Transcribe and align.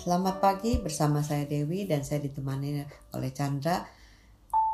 Selamat 0.00 0.40
pagi 0.40 0.80
bersama 0.80 1.20
saya 1.20 1.44
Dewi 1.44 1.84
dan 1.84 2.00
saya 2.00 2.24
ditemani 2.24 2.88
oleh 3.12 3.36
Chandra. 3.36 3.84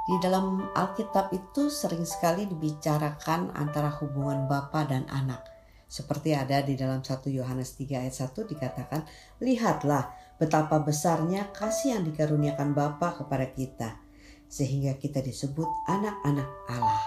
Di 0.07 0.23
dalam 0.23 0.71
Alkitab 0.71 1.35
itu 1.35 1.67
sering 1.67 2.07
sekali 2.07 2.47
dibicarakan 2.47 3.51
antara 3.59 3.91
hubungan 3.99 4.47
bapa 4.47 4.87
dan 4.87 5.03
anak. 5.11 5.43
Seperti 5.91 6.31
ada 6.31 6.63
di 6.63 6.79
dalam 6.79 7.03
1 7.03 7.27
Yohanes 7.27 7.75
3 7.75 8.07
ayat 8.07 8.15
1 8.15 8.39
dikatakan, 8.39 9.03
Lihatlah 9.43 10.15
betapa 10.39 10.79
besarnya 10.79 11.51
kasih 11.51 11.99
yang 11.99 12.07
dikaruniakan 12.07 12.71
Bapa 12.71 13.19
kepada 13.19 13.51
kita, 13.51 13.99
sehingga 14.47 14.95
kita 14.95 15.27
disebut 15.27 15.67
anak-anak 15.91 16.49
Allah. 16.71 17.03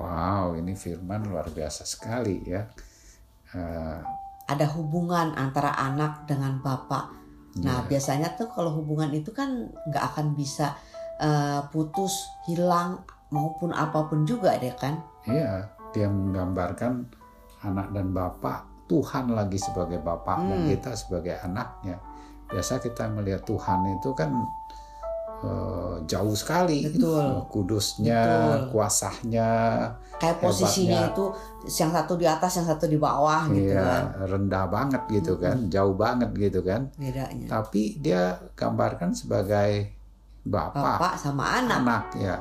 Wow, 0.00 0.56
ini 0.56 0.72
firman 0.72 1.28
luar 1.28 1.52
biasa 1.52 1.84
sekali 1.84 2.40
ya. 2.48 2.64
Uh, 3.52 4.00
ada 4.46 4.66
hubungan 4.78 5.34
antara 5.34 5.74
anak 5.74 6.26
dengan 6.30 6.62
bapak. 6.62 7.10
Nah, 7.62 7.82
yeah. 7.82 7.88
biasanya 7.88 8.38
tuh 8.38 8.46
kalau 8.52 8.70
hubungan 8.78 9.10
itu 9.10 9.34
kan 9.34 9.70
nggak 9.90 10.04
akan 10.14 10.38
bisa 10.38 10.76
uh, 11.18 11.66
putus, 11.72 12.30
hilang 12.46 13.02
maupun 13.34 13.74
apa 13.74 14.06
pun 14.06 14.22
juga 14.22 14.54
deh 14.60 14.74
kan? 14.78 15.02
Iya, 15.26 15.66
dia 15.90 16.06
menggambarkan 16.06 17.10
anak 17.66 17.90
dan 17.90 18.14
bapak, 18.14 18.86
Tuhan 18.86 19.34
lagi 19.34 19.58
sebagai 19.58 19.98
bapak 19.98 20.38
hmm. 20.38 20.48
dan 20.48 20.58
kita 20.70 20.90
sebagai 20.94 21.34
anaknya. 21.42 21.98
Biasa 22.46 22.78
kita 22.78 23.10
melihat 23.10 23.42
Tuhan 23.42 23.98
itu 23.98 24.14
kan 24.14 24.30
uh, 25.42 25.96
jauh 26.06 26.36
sekali. 26.36 26.86
Betul. 26.86 27.44
kudusnya 27.50 28.22
Betul. 28.22 28.58
kuasanya 28.72 29.50
kayak 30.16 30.40
posisinya 30.40 31.12
itu 31.12 31.24
yang 31.76 31.92
satu 31.92 32.16
di 32.16 32.24
atas 32.24 32.56
yang 32.56 32.66
satu 32.68 32.88
di 32.88 32.96
bawah 32.96 33.52
gitu 33.52 33.76
iya, 33.76 33.84
kan. 33.84 34.04
rendah 34.24 34.64
banget 34.70 35.02
gitu 35.10 35.36
-hmm. 35.36 35.44
kan. 35.44 35.56
Jauh 35.68 35.94
banget 35.98 36.30
gitu 36.36 36.60
kan. 36.64 36.88
Bedanya. 36.96 37.46
Tapi 37.50 38.00
dia 38.00 38.38
gambarkan 38.56 39.12
sebagai 39.12 39.92
bapak, 40.46 41.00
bapak 41.00 41.14
sama 41.20 41.60
anak. 41.60 41.78
Anak 41.84 42.04
ya. 42.16 42.38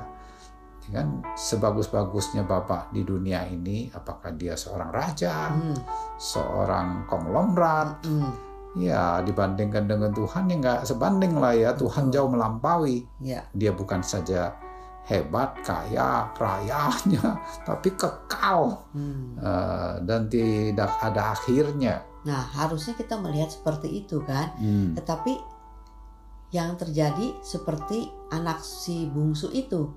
Kan 0.86 1.26
sebagus-bagusnya 1.34 2.46
bapak 2.46 2.94
di 2.94 3.02
dunia 3.02 3.42
ini 3.50 3.90
apakah 3.90 4.30
dia 4.38 4.54
seorang 4.54 4.94
raja 4.94 5.50
hmm. 5.50 5.82
seorang 6.22 7.10
konglomerat 7.10 8.06
hmm 8.06 8.45
Ya 8.76 9.24
dibandingkan 9.24 9.88
dengan 9.88 10.12
Tuhan 10.12 10.52
ya 10.52 10.56
nggak 10.60 10.80
sebanding 10.84 11.40
lah 11.40 11.56
ya 11.56 11.72
Tuhan 11.76 12.12
jauh 12.12 12.28
melampaui. 12.28 13.08
Ya. 13.24 13.48
Dia 13.56 13.72
bukan 13.72 14.04
saja 14.04 14.52
hebat, 15.06 15.54
kaya, 15.62 16.34
rayanya, 16.34 17.38
tapi 17.68 17.94
kekal 17.94 18.74
hmm. 18.92 19.38
uh, 19.38 20.02
dan 20.02 20.26
tidak 20.28 20.90
ada 21.00 21.38
akhirnya. 21.38 22.02
Nah 22.26 22.42
harusnya 22.42 22.98
kita 22.98 23.16
melihat 23.22 23.54
seperti 23.54 24.04
itu 24.06 24.20
kan. 24.26 24.52
Hmm. 24.58 24.98
Tetapi 24.98 25.34
yang 26.54 26.74
terjadi 26.76 27.38
seperti 27.46 28.10
anak 28.34 28.62
si 28.62 29.06
bungsu 29.10 29.52
itu 29.54 29.92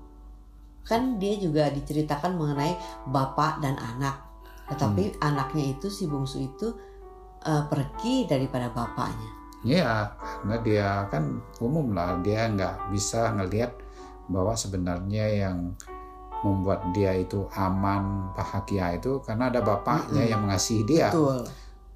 kan 0.85 1.21
dia 1.21 1.37
juga 1.37 1.69
diceritakan 1.69 2.37
mengenai 2.37 2.77
bapak 3.09 3.61
dan 3.61 3.77
anak. 3.77 4.25
Tetapi 4.69 5.17
hmm. 5.17 5.25
anaknya 5.25 5.73
itu 5.73 5.89
si 5.89 6.05
bungsu 6.05 6.45
itu 6.45 6.69
uh, 7.45 7.63
pergi 7.67 8.27
daripada 8.27 8.71
bapaknya. 8.71 9.31
Iya, 9.59 10.15
karena 10.15 10.55
dia 10.63 10.89
kan 11.11 11.43
umum 11.59 11.91
lah, 11.91 12.15
dia 12.23 12.47
nggak 12.47 12.95
bisa 12.95 13.35
ngelihat 13.35 13.75
bahwa 14.31 14.55
sebenarnya 14.55 15.25
yang 15.27 15.75
membuat 16.39 16.95
dia 16.95 17.11
itu 17.11 17.43
aman, 17.51 18.31
bahagia 18.31 18.95
itu 18.95 19.19
karena 19.19 19.51
ada 19.51 19.59
bapaknya 19.59 20.07
mm 20.07 20.23
-hmm. 20.23 20.31
yang 20.31 20.41
mengasihi 20.47 20.83
dia. 20.87 21.07
Betul. 21.11 21.43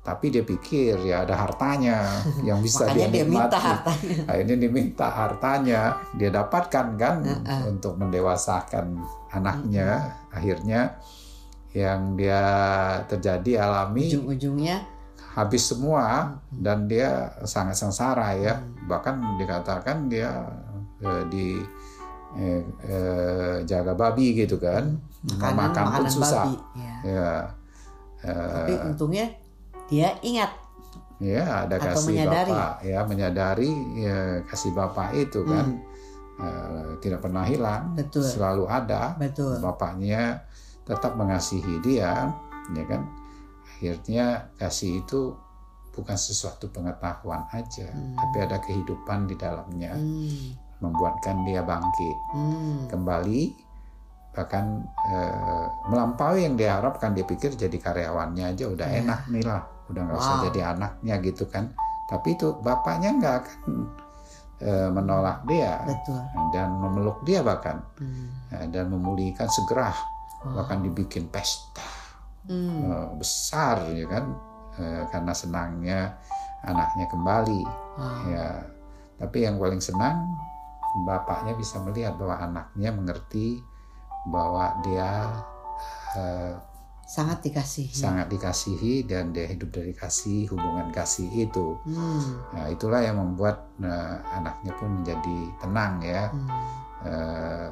Tapi 0.04 0.36
dia 0.36 0.44
pikir 0.44 1.00
ya 1.08 1.24
ada 1.24 1.40
hartanya 1.40 2.04
yang 2.44 2.60
bisa 2.66 2.92
dia 2.92 3.08
nikmati. 3.08 3.16
Dia 3.16 3.24
minta 3.24 3.60
hartanya. 3.64 4.16
Akhirnya 4.36 4.56
diminta 4.60 5.08
hartanya, 5.08 5.82
dia 6.20 6.30
dapatkan 6.36 6.88
kan 7.00 7.16
uh 7.24 7.32
-uh. 7.40 7.62
untuk 7.72 7.96
mendewasakan 7.96 9.00
anaknya. 9.32 9.88
Uh. 10.28 10.36
Akhirnya 10.36 11.00
yang 11.72 12.20
dia 12.20 12.44
terjadi 13.10 13.66
alami 13.66 14.06
ujung-ujungnya 14.12 14.93
habis 15.34 15.66
semua 15.66 16.38
dan 16.54 16.86
dia 16.86 17.34
sangat 17.42 17.74
sengsara 17.74 18.38
ya 18.38 18.62
bahkan 18.86 19.18
dikatakan 19.42 20.06
dia 20.06 20.30
eh, 21.02 21.24
di 21.30 21.58
eh, 22.38 22.62
eh, 22.86 23.56
jaga 23.66 23.98
babi 23.98 24.38
gitu 24.38 24.62
kan 24.62 24.94
makan, 25.42 25.54
makan 25.58 25.86
pun 25.90 26.06
susah 26.10 26.46
babi. 26.46 26.56
ya, 26.78 26.96
ya 27.02 27.32
eh, 28.30 28.54
tapi 28.54 28.74
untungnya 28.94 29.26
dia 29.90 30.10
ingat 30.22 30.52
ya 31.18 31.66
ada 31.66 31.76
atau 31.82 31.98
kasih 31.98 32.10
menyadari. 32.14 32.52
bapak 32.52 32.74
ya 32.84 33.00
menyadari 33.06 33.72
ya, 33.98 34.18
kasih 34.50 34.72
bapak 34.76 35.10
itu 35.18 35.40
kan 35.50 35.66
hmm. 35.66 36.44
eh, 36.46 36.90
tidak 37.02 37.20
pernah 37.26 37.44
hilang 37.46 37.98
Betul. 37.98 38.26
selalu 38.26 38.70
ada 38.70 39.18
Betul. 39.18 39.58
bapaknya 39.58 40.46
tetap 40.84 41.16
mengasihi 41.18 41.80
dia 41.82 42.30
ya 42.76 42.84
kan 42.86 43.23
akhirnya 43.74 44.54
kasih 44.62 45.02
itu 45.02 45.34
bukan 45.94 46.18
sesuatu 46.18 46.74
pengetahuan 46.74 47.46
aja, 47.54 47.86
hmm. 47.86 48.18
tapi 48.18 48.38
ada 48.42 48.58
kehidupan 48.66 49.30
di 49.30 49.38
dalamnya, 49.38 49.94
hmm. 49.94 50.82
membuatkan 50.82 51.46
dia 51.46 51.62
bangkit 51.62 52.18
hmm. 52.34 52.90
kembali, 52.90 53.54
bahkan 54.34 54.82
e, 54.90 55.18
melampaui 55.94 56.50
yang 56.50 56.58
diharapkan. 56.58 57.14
Dia 57.14 57.30
pikir 57.30 57.54
jadi 57.54 57.78
karyawannya 57.78 58.58
aja 58.58 58.66
udah 58.74 58.88
yeah. 58.90 59.06
enak 59.06 59.22
nih 59.30 59.46
lah, 59.46 59.62
udah 59.94 60.02
nggak 60.02 60.18
wow. 60.18 60.26
usah 60.26 60.36
jadi 60.50 60.60
anaknya 60.74 61.16
gitu 61.22 61.46
kan. 61.46 61.70
Tapi 62.10 62.42
itu 62.42 62.58
bapaknya 62.66 63.14
nggak 63.14 63.36
akan 63.46 63.62
e, 64.66 64.72
menolak 64.90 65.46
dia 65.46 65.78
Betul. 65.86 66.26
dan 66.58 66.74
memeluk 66.74 67.22
dia 67.22 67.46
bahkan 67.46 67.86
hmm. 68.02 68.50
e, 68.50 68.56
dan 68.74 68.90
memulihkan 68.90 69.46
segera, 69.46 69.94
wow. 70.42 70.58
bahkan 70.58 70.82
dibikin 70.82 71.30
pesta 71.30 71.93
hmm. 72.48 72.80
uh, 72.90 73.10
besar 73.18 73.88
ya 73.92 74.06
kan 74.08 74.26
uh, 74.80 75.04
karena 75.12 75.34
senangnya 75.36 76.00
anaknya 76.64 77.06
kembali 77.12 77.64
hmm. 78.00 78.24
ya 78.32 78.48
tapi 79.20 79.46
yang 79.46 79.60
paling 79.60 79.80
senang 79.80 80.34
bapaknya 81.06 81.58
bisa 81.58 81.82
melihat 81.82 82.16
bahwa 82.18 82.38
anaknya 82.38 82.90
mengerti 82.94 83.62
bahwa 84.30 84.78
dia 84.86 85.30
uh, 86.16 86.54
sangat 87.04 87.44
dikasihi 87.44 87.92
sangat 87.92 88.32
dikasihi 88.32 89.04
dan 89.04 89.36
dia 89.36 89.44
hidup 89.46 89.76
dari 89.76 89.92
kasih 89.92 90.48
hubungan 90.48 90.88
kasih 90.96 91.28
itu 91.30 91.76
hmm. 91.84 92.56
nah 92.56 92.66
itulah 92.72 93.04
yang 93.04 93.20
membuat 93.20 93.68
uh, 93.84 94.18
anaknya 94.32 94.72
pun 94.80 95.04
menjadi 95.04 95.40
tenang 95.60 96.00
ya 96.00 96.32
hmm. 96.32 96.50
uh, 97.04 97.70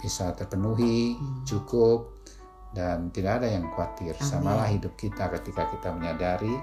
bisa 0.00 0.32
terpenuhi 0.32 1.20
hmm. 1.20 1.44
cukup 1.44 2.24
dan 2.70 3.10
tidak 3.10 3.42
ada 3.42 3.48
yang 3.50 3.66
khawatir. 3.74 4.14
Amin. 4.14 4.30
Samalah 4.30 4.68
hidup 4.70 4.94
kita 4.94 5.26
ketika 5.38 5.66
kita 5.74 5.88
menyadari 5.90 6.54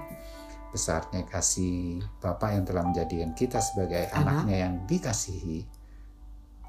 besarnya 0.68 1.24
kasih 1.24 2.04
Bapak 2.20 2.52
yang 2.52 2.64
telah 2.68 2.84
menjadikan 2.84 3.32
kita 3.32 3.56
sebagai 3.60 4.08
Anak. 4.12 4.44
anaknya 4.44 4.56
yang 4.68 4.74
dikasihi. 4.84 5.64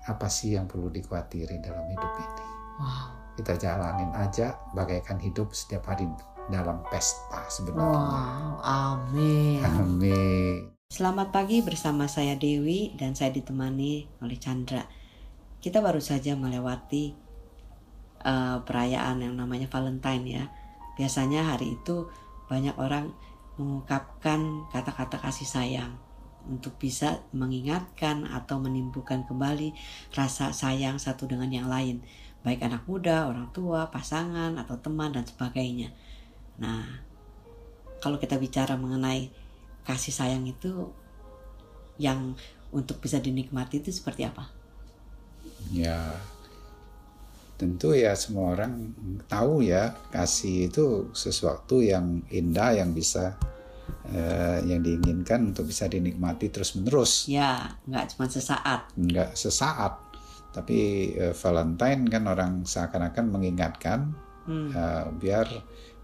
Apa 0.07 0.31
sih 0.31 0.55
yang 0.55 0.65
perlu 0.65 0.87
dikhawatiri 0.89 1.59
dalam 1.59 1.85
hidup 1.91 2.13
ini? 2.17 2.45
Wow. 2.79 3.07
Kita 3.35 3.53
jalanin 3.55 4.11
aja 4.15 4.55
bagaikan 4.75 5.19
hidup 5.19 5.51
setiap 5.55 5.87
hari 5.87 6.07
dalam 6.49 6.81
pesta 6.89 7.45
sebenarnya. 7.47 7.87
Wow, 7.87 8.53
amin. 8.63 9.61
Amin. 9.63 10.55
Selamat 10.89 11.29
pagi 11.29 11.61
bersama 11.61 12.09
saya 12.09 12.33
Dewi 12.33 12.97
dan 12.97 13.13
saya 13.13 13.29
ditemani 13.29 14.09
oleh 14.25 14.37
Chandra. 14.41 14.81
Kita 15.61 15.83
baru 15.85 16.01
saja 16.01 16.33
melewati 16.33 17.28
uh, 18.23 18.63
perayaan 18.63 19.23
yang 19.23 19.35
namanya 19.35 19.67
Valentine 19.71 20.25
ya. 20.25 20.43
Biasanya 20.99 21.55
hari 21.55 21.79
itu 21.79 22.11
banyak 22.51 22.75
orang 22.75 23.13
mengungkapkan 23.59 24.67
kata-kata 24.71 25.19
kasih 25.19 25.47
sayang 25.47 25.91
untuk 26.47 26.79
bisa 26.79 27.19
mengingatkan 27.35 28.23
atau 28.25 28.57
menimbulkan 28.57 29.27
kembali 29.27 29.75
rasa 30.15 30.55
sayang 30.55 30.97
satu 30.97 31.27
dengan 31.27 31.51
yang 31.51 31.67
lain, 31.67 31.99
baik 32.41 32.63
anak 32.63 32.87
muda, 32.87 33.27
orang 33.27 33.51
tua, 33.51 33.91
pasangan, 33.91 34.55
atau 34.55 34.79
teman, 34.79 35.11
dan 35.11 35.27
sebagainya. 35.27 35.91
Nah, 36.57 36.87
kalau 37.99 38.15
kita 38.15 38.39
bicara 38.39 38.79
mengenai 38.79 39.29
kasih 39.83 40.15
sayang 40.15 40.47
itu 40.47 40.89
yang 41.99 42.39
untuk 42.71 43.03
bisa 43.03 43.19
dinikmati 43.19 43.83
itu 43.83 43.91
seperti 43.91 44.23
apa? 44.23 44.47
Ya, 45.69 46.15
tentu 47.59 47.91
ya 47.91 48.15
semua 48.15 48.55
orang 48.55 48.95
tahu 49.27 49.67
ya 49.67 49.91
kasih 50.15 50.71
itu 50.71 51.11
sesuatu 51.11 51.83
yang 51.83 52.23
indah 52.31 52.79
yang 52.79 52.95
bisa 52.95 53.35
uh, 54.15 54.63
yang 54.63 54.79
diinginkan 54.79 55.51
untuk 55.51 55.67
bisa 55.67 55.91
dinikmati 55.91 56.47
terus 56.47 56.79
menerus. 56.79 57.27
Ya, 57.27 57.75
nggak 57.83 58.15
cuma 58.15 58.31
sesaat. 58.31 58.95
Nggak 58.95 59.35
sesaat, 59.35 59.99
tapi 60.55 61.11
uh, 61.19 61.35
Valentine 61.35 62.07
kan 62.07 62.23
orang 62.31 62.63
seakan-akan 62.63 63.25
mengingatkan 63.27 64.15
hmm. 64.47 64.71
uh, 64.71 65.05
biar 65.19 65.51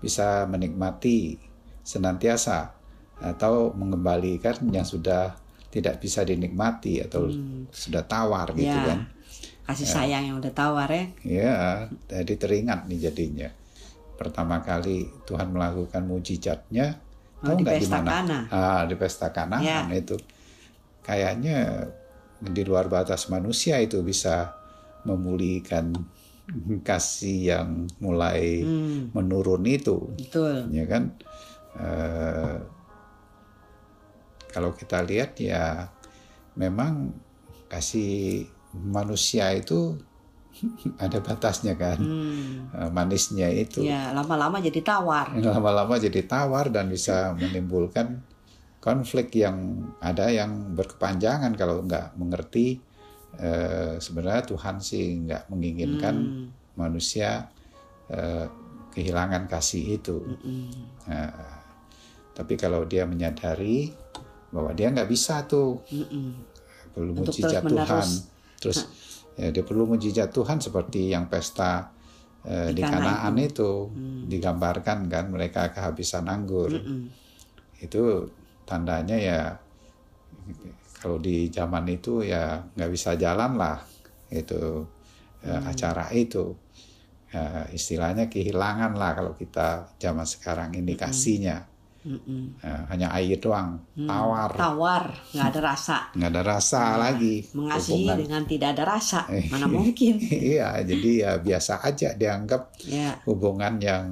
bisa 0.04 0.44
menikmati 0.52 1.40
senantiasa 1.88 2.76
atau 3.24 3.72
mengembalikan 3.72 4.60
yang 4.76 4.84
sudah 4.84 5.40
tidak 5.72 6.04
bisa 6.04 6.28
dinikmati 6.28 7.00
atau 7.00 7.32
hmm. 7.32 7.72
sudah 7.72 8.04
tawar 8.04 8.52
gitu 8.52 8.76
ya. 8.76 8.92
kan 8.92 9.00
kasih 9.66 9.90
sayang 9.90 10.24
yang 10.30 10.36
udah 10.38 10.54
tawar 10.54 10.90
ya. 10.90 11.06
Ya 11.26 11.56
jadi 12.06 12.34
teringat 12.38 12.86
nih 12.86 13.10
jadinya. 13.10 13.50
Pertama 14.16 14.62
kali 14.62 15.10
Tuhan 15.28 15.52
melakukan 15.52 16.06
mujizatnya 16.06 17.02
oh, 17.42 17.52
tahu 17.52 17.66
nggak 17.66 17.82
di 17.82 17.90
mana? 17.90 18.38
Ah, 18.54 18.82
di 18.86 18.96
pesta 18.96 19.34
kanaan 19.34 19.66
ya. 19.66 19.90
itu? 19.92 20.16
Kayaknya 21.02 21.90
di 22.40 22.62
luar 22.62 22.88
batas 22.88 23.28
manusia 23.28 23.82
itu 23.82 24.06
bisa 24.06 24.54
memulihkan 25.06 25.94
kasih 26.86 27.58
yang 27.58 27.70
mulai 27.98 28.62
hmm. 28.62 29.18
menurun 29.18 29.66
itu. 29.66 30.14
Betul. 30.14 30.70
Ya 30.70 30.86
kan? 30.86 31.14
Uh, 31.76 32.62
kalau 34.54 34.72
kita 34.72 35.04
lihat 35.04 35.36
ya 35.42 35.92
memang 36.56 37.12
kasih 37.68 38.48
manusia 38.84 39.56
itu 39.56 39.96
ada 41.04 41.20
batasnya 41.20 41.76
kan 41.76 42.00
hmm. 42.00 42.76
Eh, 42.76 42.90
manisnya 42.92 43.48
itu 43.52 43.84
ya 43.84 44.12
lama-lama 44.12 44.60
jadi 44.60 44.80
tawar 44.84 45.36
lama-lama 45.56 45.96
jadi 46.00 46.22
tawar 46.28 46.72
dan 46.72 46.92
bisa 46.92 47.36
menimbulkan 47.36 48.24
konflik 48.80 49.34
yang 49.34 49.90
ada 49.98 50.30
yang 50.30 50.76
berkepanjangan 50.78 51.56
kalau 51.58 51.84
nggak 51.84 52.16
mengerti 52.20 52.80
eh, 53.40 53.98
sebenarnya 54.00 54.44
Tuhan 54.48 54.76
sih 54.80 55.06
nggak 55.28 55.52
menginginkan 55.52 56.16
hmm. 56.16 56.48
manusia 56.80 57.50
eh, 58.12 58.48
kehilangan 58.96 59.52
kasih 59.52 60.00
itu 60.00 60.18
hmm. 60.24 60.72
nah, 61.12 61.32
tapi 62.36 62.56
kalau 62.56 62.84
dia 62.88 63.04
menyadari 63.08 63.92
bahwa 64.52 64.72
dia 64.72 64.88
nggak 64.92 65.10
bisa 65.12 65.44
tuh 65.44 65.84
hmm. 65.92 66.32
perlu 66.96 67.12
mujizat 67.12 67.64
Tuhan 67.64 68.35
terus 68.60 68.88
ya 69.36 69.52
dia 69.52 69.64
perlu 69.64 69.86
mujizat 69.86 70.32
Tuhan 70.32 70.64
seperti 70.64 71.12
yang 71.12 71.28
pesta 71.28 71.92
eh, 72.48 72.72
di, 72.72 72.80
di 72.80 72.82
Kanaan 72.82 73.36
itu, 73.36 73.52
itu 73.52 73.72
hmm. 73.92 74.22
digambarkan 74.32 75.00
kan 75.12 75.26
mereka 75.28 75.70
kehabisan 75.76 76.26
anggur 76.32 76.72
hmm. 76.72 77.06
itu 77.84 78.32
tandanya 78.64 79.18
ya 79.20 79.40
kalau 81.00 81.22
di 81.22 81.54
zaman 81.54 81.86
itu 81.92 82.26
ya 82.26 82.64
nggak 82.74 82.92
bisa 82.92 83.14
jalan 83.14 83.60
lah 83.60 83.78
itu 84.32 84.88
ya, 85.46 85.62
hmm. 85.62 85.70
acara 85.70 86.06
itu 86.16 86.56
ya, 87.30 87.70
istilahnya 87.70 88.26
kehilangan 88.32 88.98
lah 88.98 89.12
kalau 89.14 89.34
kita 89.38 89.94
zaman 90.02 90.26
sekarang 90.26 90.74
indikasinya 90.74 91.75
Mm-mm. 92.06 92.62
Ya, 92.62 92.86
hanya 92.94 93.08
air 93.18 93.42
doang, 93.42 93.82
mm. 93.98 94.06
tawar. 94.06 94.52
Tawar, 94.54 95.04
nggak 95.34 95.48
ada 95.50 95.62
rasa. 95.74 95.98
Nggak 96.14 96.30
ada 96.38 96.42
rasa 96.46 96.82
nah, 96.86 96.98
lagi. 97.10 97.36
Mengasihi 97.58 98.06
hubungan. 98.06 98.18
dengan 98.22 98.42
tidak 98.46 98.70
ada 98.78 98.84
rasa, 98.86 99.20
mana 99.26 99.66
mungkin? 99.82 100.22
iya, 100.22 100.86
jadi 100.86 101.10
ya 101.26 101.32
biasa 101.42 101.82
aja 101.82 102.14
dianggap 102.14 102.78
yeah. 102.86 103.18
hubungan 103.26 103.82
yang 103.82 104.06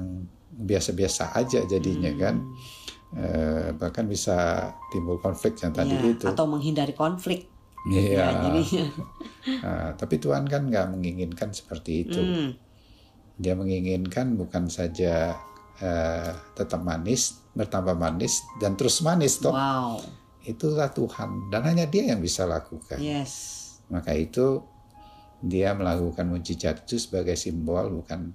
biasa-biasa 0.50 1.38
aja 1.38 1.62
jadinya 1.70 2.10
mm. 2.10 2.18
kan. 2.18 2.36
Eh, 3.14 3.70
bahkan 3.78 4.10
bisa 4.10 4.66
timbul 4.90 5.22
konflik 5.22 5.54
yang 5.62 5.70
tadi 5.70 5.94
yeah, 5.94 6.10
itu. 6.18 6.26
Atau 6.26 6.50
menghindari 6.50 6.98
konflik. 6.98 7.46
Iya. 7.86 8.10
Ya, 8.10 8.26
nah, 9.62 9.92
tapi 10.00 10.18
Tuhan 10.18 10.50
kan 10.50 10.66
nggak 10.66 10.90
menginginkan 10.90 11.54
seperti 11.54 12.10
itu. 12.10 12.18
Mm. 12.18 12.50
Dia 13.38 13.54
menginginkan 13.54 14.34
bukan 14.34 14.66
saja 14.66 15.38
uh, 15.80 16.30
tetap 16.54 16.82
manis, 16.84 17.40
bertambah 17.56 17.96
manis 17.96 18.44
dan 18.60 18.78
terus 18.78 19.00
manis 19.02 19.40
toh. 19.40 19.54
Wow. 19.54 19.98
Itulah 20.44 20.92
Tuhan 20.92 21.48
dan 21.48 21.64
hanya 21.64 21.88
Dia 21.88 22.12
yang 22.12 22.20
bisa 22.20 22.44
lakukan. 22.44 23.00
Yes. 23.00 23.62
Maka 23.88 24.12
itu 24.12 24.60
dia 25.44 25.72
melakukan 25.76 26.24
mujizat 26.28 26.84
itu 26.88 26.96
sebagai 27.00 27.36
simbol 27.36 28.00
bukan 28.00 28.32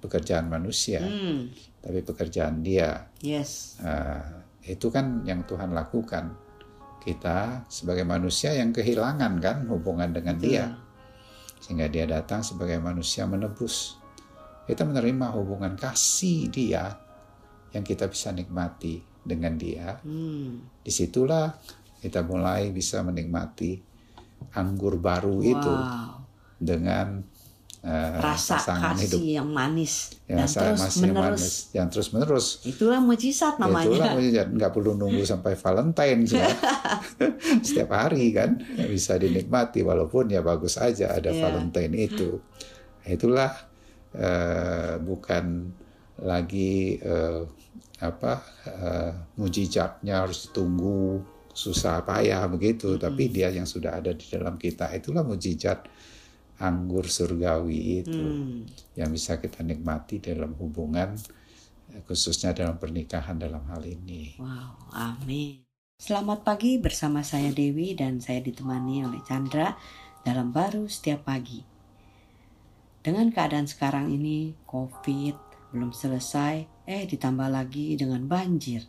pekerjaan 0.00 0.48
manusia, 0.48 1.00
hmm. 1.00 1.52
tapi 1.80 2.00
pekerjaan 2.04 2.60
Dia. 2.60 3.08
Yes. 3.24 3.80
Uh, 3.80 4.44
itu 4.64 4.92
kan 4.92 5.24
yang 5.24 5.44
Tuhan 5.48 5.72
lakukan. 5.72 6.44
Kita 7.06 7.62
sebagai 7.70 8.02
manusia 8.02 8.50
yang 8.50 8.74
kehilangan 8.74 9.38
kan 9.38 9.62
hubungan 9.70 10.10
dengan 10.10 10.36
Betul. 10.36 10.48
Dia, 10.50 10.64
sehingga 11.62 11.86
Dia 11.86 12.04
datang 12.04 12.42
sebagai 12.42 12.82
manusia 12.82 13.24
menebus. 13.30 14.02
Kita 14.66 14.82
menerima 14.82 15.26
hubungan 15.38 15.78
kasih 15.78 16.50
Dia 16.50 16.90
yang 17.70 17.84
kita 17.86 18.10
bisa 18.10 18.34
nikmati 18.34 18.98
dengan 19.26 19.58
dia. 19.58 19.98
Hmm. 20.02 20.62
Di 20.82 20.90
situlah 20.94 21.50
kita 21.98 22.22
mulai 22.22 22.70
bisa 22.70 23.02
menikmati 23.02 23.78
anggur 24.54 25.00
baru 25.00 25.42
wow. 25.42 25.44
itu 25.44 25.74
dengan 26.56 27.18
uh, 27.82 28.16
rasa 28.22 28.60
kasih 28.60 29.08
hidup. 29.08 29.18
yang 29.22 29.48
manis 29.48 30.16
yang 30.30 30.44
dan 30.44 30.48
terus 30.48 30.96
menerus. 30.98 31.02
Yang 31.02 31.16
manis, 31.16 31.46
yang 31.72 31.86
terus 31.90 32.08
menerus. 32.14 32.46
Itulah 32.64 33.00
mujizat 33.02 33.54
namanya. 33.58 33.86
Itulah 33.90 34.08
mujizat. 34.16 34.46
Nggak 34.52 34.72
perlu 34.72 34.92
nunggu 34.94 35.22
sampai 35.26 35.52
Valentine 35.58 36.22
ya. 36.26 36.48
Setiap 37.66 37.90
hari 37.92 38.32
kan 38.32 38.60
bisa 38.88 39.18
dinikmati 39.20 39.82
walaupun 39.82 40.30
ya 40.30 40.40
bagus 40.40 40.76
aja 40.78 41.12
ada 41.16 41.32
yeah. 41.32 41.42
Valentine 41.42 41.92
itu. 41.96 42.40
Itulah 43.06 43.52
uh, 44.16 44.96
bukan 45.00 45.70
lagi 46.20 46.96
uh, 47.04 47.44
apa 48.00 48.32
uh, 48.68 49.12
mujizatnya 49.40 50.24
harus 50.24 50.48
ditunggu 50.48 51.20
susah 51.56 52.04
payah 52.04 52.44
begitu 52.48 52.92
mm 52.92 52.94
-hmm. 52.96 53.04
tapi 53.04 53.22
dia 53.32 53.48
yang 53.48 53.64
sudah 53.64 53.96
ada 54.00 54.12
di 54.12 54.24
dalam 54.28 54.60
kita 54.60 54.92
itulah 54.92 55.24
mujizat 55.24 55.88
anggur 56.60 57.08
surgawi 57.08 58.04
itu 58.04 58.24
mm. 58.24 58.96
yang 58.96 59.12
bisa 59.12 59.40
kita 59.40 59.60
nikmati 59.60 60.20
dalam 60.20 60.56
hubungan 60.56 61.16
khususnya 62.04 62.52
dalam 62.52 62.76
pernikahan 62.76 63.38
dalam 63.38 63.64
hal 63.72 63.80
ini. 63.86 64.36
Wow, 64.36 64.90
amin. 64.92 65.64
Selamat 65.96 66.44
pagi 66.44 66.76
bersama 66.76 67.24
saya 67.24 67.48
Dewi 67.56 67.96
dan 67.96 68.20
saya 68.20 68.44
ditemani 68.44 69.08
oleh 69.08 69.24
Chandra 69.24 69.72
dalam 70.20 70.52
baru 70.52 70.84
setiap 70.92 71.24
pagi. 71.24 71.75
Dengan 73.06 73.30
keadaan 73.30 73.70
sekarang 73.70 74.10
ini, 74.10 74.58
COVID, 74.66 75.70
belum 75.70 75.94
selesai, 75.94 76.66
eh 76.90 77.06
ditambah 77.06 77.46
lagi 77.46 77.94
dengan 77.94 78.26
banjir. 78.26 78.82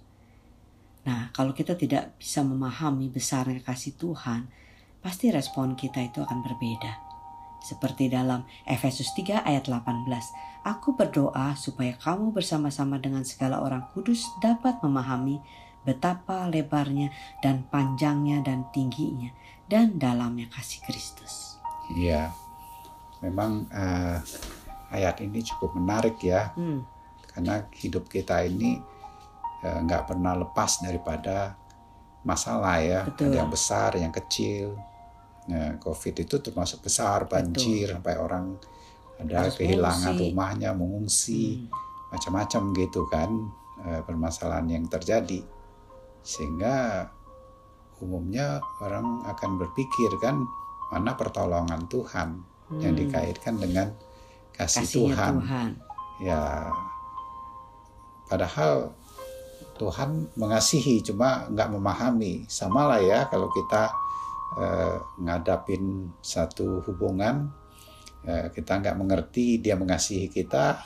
Nah, 1.05 1.29
kalau 1.37 1.53
kita 1.53 1.77
tidak 1.77 2.17
bisa 2.17 2.41
memahami 2.41 3.13
besarnya 3.13 3.61
kasih 3.61 3.93
Tuhan, 3.93 4.49
pasti 5.05 5.29
respon 5.29 5.77
kita 5.77 6.01
itu 6.01 6.25
akan 6.25 6.41
berbeda. 6.41 6.97
Seperti 7.61 8.09
dalam 8.09 8.41
Efesus 8.65 9.13
3 9.13 9.45
ayat 9.45 9.69
18, 9.69 10.09
Aku 10.65 10.97
berdoa 10.97 11.53
supaya 11.53 11.93
kamu 12.01 12.33
bersama-sama 12.33 12.97
dengan 12.97 13.21
segala 13.21 13.61
orang 13.61 13.85
kudus 13.93 14.25
dapat 14.41 14.81
memahami 14.81 15.37
betapa 15.85 16.49
lebarnya 16.49 17.13
dan 17.45 17.69
panjangnya 17.69 18.41
dan 18.41 18.65
tingginya 18.73 19.29
dan 19.69 20.01
dalamnya 20.01 20.49
kasih 20.49 20.81
Kristus. 20.89 21.61
Iya, 21.93 22.35
memang 23.21 23.65
uh, 23.73 24.17
ayat 24.93 25.19
ini 25.23 25.43
cukup 25.43 25.75
menarik 25.75 26.19
ya 26.21 26.53
hmm. 26.53 26.79
karena 27.33 27.67
hidup 27.75 28.07
kita 28.07 28.45
ini 28.47 28.79
eh, 29.61 29.79
nggak 29.83 30.03
uh, 30.03 30.07
pernah 30.07 30.33
lepas 30.37 30.79
daripada 30.79 31.59
masalah 32.23 32.79
ya 32.79 33.01
Betul. 33.03 33.31
ada 33.31 33.35
yang 33.43 33.51
besar 33.51 33.89
yang 33.99 34.13
kecil 34.15 34.79
nah, 35.47 35.75
covid 35.79 36.23
itu 36.23 36.39
termasuk 36.39 36.83
besar 36.87 37.27
banjir 37.27 37.91
Betul. 37.91 37.95
sampai 37.99 38.15
orang 38.15 38.45
ada 39.17 39.49
Harus 39.49 39.57
kehilangan 39.57 40.13
mengungsi. 40.13 40.23
rumahnya 40.29 40.69
mengungsi 40.77 41.43
hmm. 41.57 41.67
macam-macam 42.13 42.61
gitu 42.77 43.01
kan 43.09 43.29
uh, 43.83 44.01
permasalahan 44.05 44.67
yang 44.71 44.85
terjadi 44.87 45.41
sehingga 46.21 47.07
umumnya 47.97 48.61
orang 48.83 49.25
akan 49.25 49.57
berpikir 49.57 50.11
kan 50.21 50.37
mana 50.93 51.17
pertolongan 51.17 51.89
Tuhan 51.89 52.29
hmm. 52.69 52.81
yang 52.81 52.93
dikaitkan 52.95 53.55
dengan 53.59 53.87
kasih 54.55 54.85
Tuhan. 54.87 55.33
Tuhan. 55.43 55.69
Ya, 56.17 56.73
padahal 58.25 58.91
Tuhan 59.77 60.33
mengasihi, 60.33 61.05
cuma 61.05 61.45
nggak 61.53 61.69
memahami. 61.69 62.49
Sama 62.49 62.89
lah 62.89 63.01
ya 63.01 63.29
kalau 63.29 63.53
kita 63.53 63.93
eh, 64.57 64.97
ngadapin 65.21 66.09
satu 66.19 66.81
hubungan, 66.89 67.53
eh, 68.25 68.49
kita 68.49 68.81
nggak 68.81 68.97
mengerti 68.97 69.61
dia 69.61 69.77
mengasihi 69.77 70.33
kita, 70.33 70.81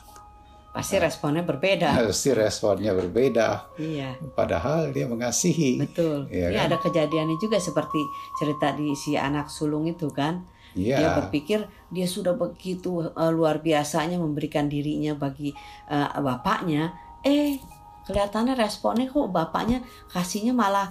pasti 0.71 0.95
responnya 0.97 1.43
berbeda. 1.43 1.99
Pasti 2.07 2.31
responnya 2.31 2.95
berbeda. 2.95 3.75
Iya. 3.75 4.15
Padahal 4.31 4.95
dia 4.95 5.03
mengasihi. 5.03 5.83
Betul. 5.83 6.31
Ya, 6.31 6.47
kan? 6.47 6.71
ada 6.71 6.77
kejadiannya 6.79 7.35
juga 7.43 7.59
seperti 7.59 7.99
cerita 8.39 8.71
di 8.71 8.95
si 8.95 9.19
anak 9.19 9.51
sulung 9.51 9.83
itu 9.91 10.07
kan 10.15 10.47
Yeah. 10.77 10.99
Dia 11.03 11.09
berpikir 11.19 11.59
dia 11.91 12.07
sudah 12.07 12.35
begitu 12.35 13.11
uh, 13.11 13.31
luar 13.31 13.59
biasanya 13.59 14.15
memberikan 14.15 14.71
dirinya 14.71 15.11
bagi 15.15 15.51
uh, 15.91 16.15
bapaknya, 16.23 16.95
eh 17.27 17.59
kelihatannya 18.07 18.55
responnya 18.55 19.11
kok 19.11 19.29
bapaknya 19.29 19.83
kasihnya 20.09 20.55
malah 20.55 20.89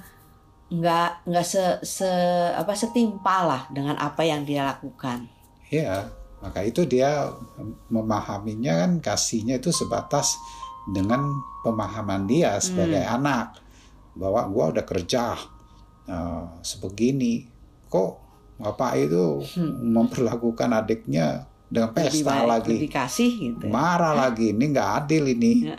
nggak 0.70 1.26
nggak 1.26 1.46
se, 1.46 1.82
se 1.82 2.10
apa 2.54 2.70
setimpal 2.78 3.50
lah 3.50 3.62
dengan 3.74 3.98
apa 3.98 4.22
yang 4.22 4.46
dia 4.46 4.62
lakukan. 4.70 5.26
Iya, 5.66 6.06
maka 6.38 6.62
itu 6.62 6.86
dia 6.86 7.26
memahaminya 7.90 8.86
kan 8.86 8.92
kasihnya 9.02 9.58
itu 9.58 9.74
sebatas 9.74 10.38
dengan 10.86 11.26
pemahaman 11.66 12.24
dia 12.30 12.56
sebagai 12.62 13.02
hmm. 13.02 13.16
anak 13.18 13.58
bahwa 14.14 14.46
gua 14.46 14.64
udah 14.70 14.84
kerja 14.86 15.34
uh, 16.06 16.46
sebegini 16.62 17.50
kok 17.90 18.29
bapak 18.60 18.92
itu 19.08 19.40
hmm. 19.56 19.90
memperlakukan 19.96 20.70
adiknya 20.76 21.50
dengan 21.70 21.94
pesta 21.94 22.10
lebih 22.10 22.50
lagi. 22.50 22.74
lebih 22.82 22.90
kasih 22.90 23.30
gitu 23.30 23.64
ya. 23.64 23.70
marah 23.70 24.14
lagi 24.18 24.50
ini 24.50 24.64
nggak 24.74 24.90
adil 25.06 25.24
ini. 25.30 25.70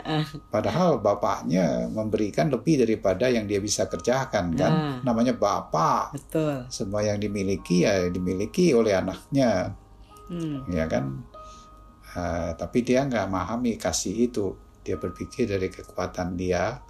Padahal 0.48 1.04
bapaknya 1.04 1.84
memberikan 1.92 2.48
lebih 2.48 2.80
daripada 2.80 3.28
yang 3.28 3.44
dia 3.44 3.60
bisa 3.60 3.84
kerjakan 3.92 4.56
kan? 4.56 4.72
Nah. 4.72 4.96
namanya 5.04 5.36
bapak. 5.36 6.16
Betul. 6.16 6.64
Semua 6.72 7.04
yang 7.04 7.20
dimiliki 7.20 7.84
ya 7.84 8.08
dimiliki 8.08 8.72
oleh 8.72 8.96
anaknya. 8.96 9.76
Hmm. 10.32 10.64
ya 10.72 10.88
kan? 10.88 11.28
Uh, 12.16 12.56
tapi 12.56 12.80
dia 12.80 13.04
nggak 13.04 13.28
memahami 13.28 13.76
kasih 13.76 14.32
itu. 14.32 14.56
Dia 14.80 14.96
berpikir 14.96 15.44
dari 15.44 15.68
kekuatan 15.68 16.40
dia 16.40 16.80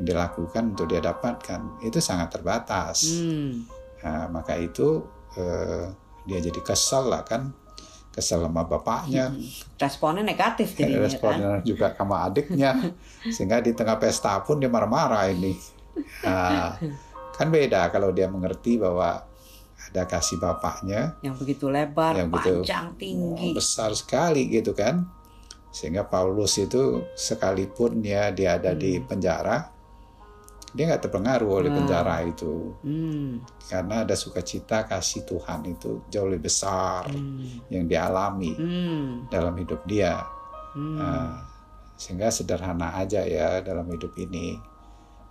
yang 0.00 0.04
dilakukan 0.08 0.72
untuk 0.72 0.88
dia 0.88 1.04
dapatkan. 1.04 1.84
Itu 1.84 2.00
sangat 2.00 2.40
terbatas. 2.40 3.20
Hmm. 3.20 3.68
uh, 4.00 4.32
maka 4.32 4.56
itu 4.56 5.04
uh, 5.36 5.92
dia 6.26 6.38
jadi 6.42 6.60
kesal 6.60 7.08
lah 7.08 7.22
kan 7.22 7.54
kesel 8.16 8.40
sama 8.40 8.64
bapaknya. 8.64 9.28
Hmm. 9.28 9.44
Responnya 9.76 10.24
negatif 10.24 10.72
jadinya 10.72 11.04
Responnya 11.04 11.50
kan? 11.60 11.68
juga 11.68 11.86
sama 11.92 12.16
adiknya. 12.24 12.72
Sehingga 13.36 13.60
di 13.60 13.76
tengah 13.76 14.00
pesta 14.00 14.40
pun 14.40 14.56
dia 14.56 14.72
marah-marah 14.72 15.28
ini. 15.28 15.52
Nah, 16.24 16.80
kan 17.36 17.52
beda 17.52 17.92
kalau 17.92 18.16
dia 18.16 18.24
mengerti 18.32 18.80
bahwa 18.80 19.20
ada 19.76 20.02
kasih 20.08 20.40
bapaknya 20.40 21.14
yang 21.22 21.36
begitu 21.38 21.70
lebar, 21.70 22.16
yang 22.16 22.32
panjang, 22.32 22.90
begitu, 22.96 22.98
tinggi, 22.98 23.48
besar 23.52 23.92
sekali 23.92 24.48
gitu 24.48 24.72
kan. 24.72 25.04
Sehingga 25.68 26.08
Paulus 26.08 26.56
itu 26.56 27.04
sekalipun 27.12 28.00
ya 28.00 28.32
dia 28.32 28.56
ada 28.56 28.72
hmm. 28.72 28.80
di 28.80 28.92
penjara, 29.04 29.75
dia 30.74 30.84
nggak 30.90 31.08
terpengaruh 31.08 31.62
oleh 31.62 31.70
penjara 31.70 32.26
itu 32.26 32.74
hmm. 32.82 33.44
karena 33.70 34.02
ada 34.02 34.18
sukacita 34.18 34.88
kasih 34.88 35.22
Tuhan 35.22 35.62
itu 35.70 36.04
jauh 36.10 36.26
lebih 36.26 36.50
besar 36.50 37.06
hmm. 37.06 37.70
yang 37.70 37.86
dialami 37.86 38.52
hmm. 38.56 39.30
dalam 39.30 39.54
hidup 39.54 39.86
dia 39.86 40.20
hmm. 40.74 40.96
nah, 40.98 41.46
sehingga 41.94 42.28
sederhana 42.28 42.98
aja 42.98 43.22
ya 43.22 43.62
dalam 43.62 43.86
hidup 43.88 44.12
ini 44.18 44.58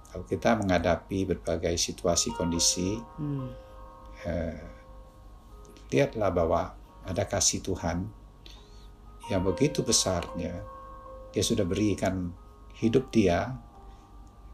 kalau 0.09 0.23
kita 0.23 0.55
menghadapi 0.55 1.27
berbagai 1.27 1.75
situasi 1.75 2.31
kondisi 2.33 2.95
hmm. 2.97 3.47
eh, 4.23 4.63
lihatlah 5.91 6.31
bahwa 6.31 6.61
ada 7.05 7.23
kasih 7.27 7.61
Tuhan 7.61 8.07
yang 9.29 9.41
begitu 9.45 9.85
besarnya 9.85 10.63
dia 11.29 11.43
sudah 11.43 11.67
berikan 11.67 12.31
hidup 12.79 13.11
dia 13.11 13.64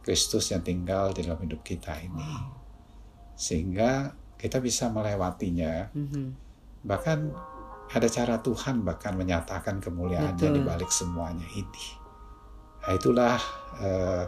Kristus 0.02 0.50
yang 0.50 0.66
tinggal 0.66 1.14
di 1.14 1.26
dalam 1.26 1.42
hidup 1.42 1.62
kita 1.62 1.94
ini. 2.02 2.30
Sehingga 3.38 4.14
kita 4.42 4.58
bisa 4.58 4.90
melewatinya. 4.90 5.94
Mm-hmm. 5.94 6.28
Bahkan 6.82 7.20
ada 7.92 8.08
cara 8.10 8.42
Tuhan 8.42 8.82
bahkan 8.82 9.14
menyatakan 9.14 9.78
kemuliaannya 9.78 10.50
di 10.58 10.62
balik 10.66 10.90
semuanya 10.90 11.46
ini. 11.54 11.86
Nah, 12.82 12.98
itulah 12.98 13.38
uh, 13.78 14.26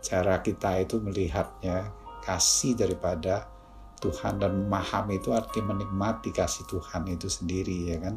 cara 0.00 0.40
kita 0.40 0.80
itu 0.80 0.96
melihatnya 1.02 1.92
kasih 2.24 2.78
daripada 2.78 3.50
Tuhan 3.98 4.38
dan 4.38 4.64
memahami 4.64 5.18
itu 5.18 5.34
arti 5.34 5.58
menikmati 5.58 6.30
kasih 6.30 6.64
Tuhan 6.70 7.10
itu 7.12 7.28
sendiri 7.28 7.92
ya 7.92 7.98
kan. 8.00 8.16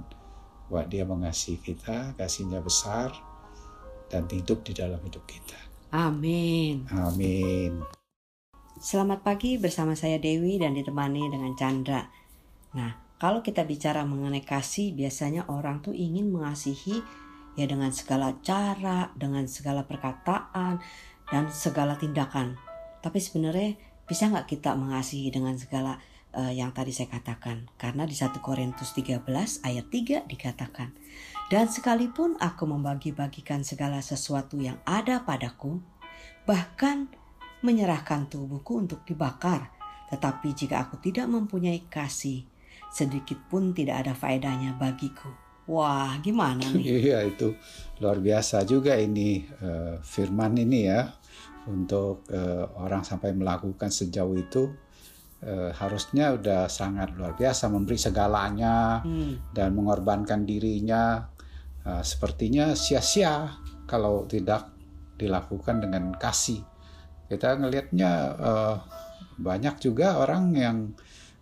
Bahwa 0.72 0.88
dia 0.88 1.04
mengasihi 1.04 1.60
kita, 1.60 2.16
kasihnya 2.16 2.64
besar 2.64 3.12
dan 4.08 4.30
hidup 4.32 4.64
di 4.64 4.72
dalam 4.72 5.04
hidup 5.04 5.28
kita. 5.28 5.71
Amin. 5.92 6.88
Amin. 6.88 7.84
Selamat 8.80 9.28
pagi 9.28 9.60
bersama 9.60 9.92
saya 9.92 10.16
Dewi 10.24 10.56
dan 10.56 10.72
ditemani 10.72 11.28
dengan 11.28 11.52
Chandra. 11.60 12.08
Nah, 12.72 13.20
kalau 13.20 13.44
kita 13.44 13.68
bicara 13.68 14.08
mengenai 14.08 14.40
kasih, 14.40 14.96
biasanya 14.96 15.52
orang 15.52 15.84
tuh 15.84 15.92
ingin 15.92 16.32
mengasihi 16.32 17.04
ya 17.60 17.68
dengan 17.68 17.92
segala 17.92 18.40
cara, 18.40 19.12
dengan 19.20 19.44
segala 19.52 19.84
perkataan, 19.84 20.80
dan 21.28 21.52
segala 21.52 22.00
tindakan. 22.00 22.56
Tapi 23.04 23.20
sebenarnya 23.20 23.76
bisa 24.08 24.32
nggak 24.32 24.48
kita 24.48 24.72
mengasihi 24.80 25.28
dengan 25.28 25.60
segala 25.60 26.00
uh, 26.36 26.52
yang 26.52 26.72
tadi 26.72 26.92
saya 26.96 27.12
katakan? 27.12 27.68
Karena 27.76 28.08
di 28.08 28.16
1 28.16 28.36
Korintus 28.44 28.96
13 28.96 29.24
ayat 29.64 29.86
3 29.88 30.28
dikatakan, 30.28 30.96
dan 31.52 31.68
sekalipun 31.68 32.40
aku 32.40 32.64
membagi-bagikan 32.64 33.68
segala 33.68 34.00
sesuatu 34.00 34.56
yang 34.60 34.80
ada 34.88 35.24
padaku, 35.28 35.84
bahkan 36.48 37.12
menyerahkan 37.62 38.32
tubuhku 38.32 38.82
untuk 38.82 39.04
dibakar, 39.04 39.70
tetapi 40.10 40.56
jika 40.56 40.88
aku 40.88 41.00
tidak 41.00 41.28
mempunyai 41.30 41.86
kasih, 41.92 42.48
sedikit 42.92 43.40
pun 43.48 43.72
tidak 43.72 44.08
ada 44.08 44.14
faedahnya 44.16 44.76
bagiku. 44.76 45.32
Wah, 45.70 46.20
gimana 46.20 46.68
nih? 46.74 46.84
Iya, 47.08 47.20
itu 47.32 47.56
luar 48.04 48.20
biasa 48.20 48.68
juga 48.68 48.98
ini 49.00 49.46
uh, 49.62 50.02
firman 50.04 50.58
ini 50.60 50.90
ya. 50.90 51.08
Untuk 51.62 52.26
uh, 52.34 52.66
orang 52.82 53.06
sampai 53.06 53.38
melakukan 53.38 53.94
sejauh 53.94 54.34
itu 54.34 54.74
uh, 55.46 55.70
harusnya 55.74 56.38
udah 56.38 56.70
sangat 56.70 57.14
luar 57.18 57.34
biasa 57.38 57.70
memberi 57.70 57.98
segalanya 57.98 59.02
hmm. 59.02 59.54
dan 59.54 59.74
mengorbankan 59.74 60.46
dirinya 60.46 61.30
uh, 61.86 62.04
sepertinya 62.06 62.74
sia-sia 62.78 63.58
kalau 63.90 64.26
tidak 64.30 64.72
dilakukan 65.18 65.84
dengan 65.84 66.16
kasih. 66.18 66.64
Kita 67.30 67.56
ngelihatnya 67.60 68.12
uh, 68.40 68.76
banyak 69.38 69.80
juga 69.80 70.20
orang 70.20 70.54
yang 70.56 70.78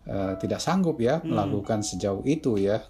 uh, 0.07 0.35
tidak 0.37 0.59
sanggup 0.59 0.99
ya 0.99 1.19
hmm. 1.19 1.29
melakukan 1.29 1.83
sejauh 1.83 2.23
itu 2.27 2.59
ya. 2.59 2.83